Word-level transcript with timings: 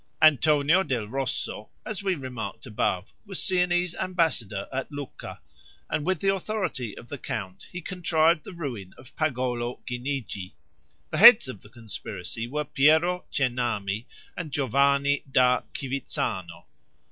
Antonio 0.23 0.81
del 0.81 1.07
Rosso, 1.07 1.69
as 1.85 2.01
we 2.01 2.15
remarked 2.15 2.65
above, 2.65 3.13
was 3.23 3.39
Siennese 3.39 3.93
ambassador 3.93 4.67
at 4.73 4.91
Lucca, 4.91 5.39
and 5.91 6.07
with 6.07 6.21
the 6.21 6.33
authority 6.33 6.97
of 6.97 7.07
the 7.07 7.19
count 7.19 7.67
he 7.71 7.81
contrived 7.81 8.43
the 8.43 8.51
ruin 8.51 8.95
of 8.97 9.15
Pagolo 9.15 9.79
Guinigi. 9.85 10.55
The 11.11 11.19
heads 11.19 11.47
of 11.47 11.61
the 11.61 11.69
conspiracy 11.69 12.47
were 12.47 12.65
Pierro 12.65 13.25
Cennami 13.31 14.07
and 14.35 14.51
Giovanni 14.51 15.23
da 15.31 15.61
Chivizzano. 15.71 16.65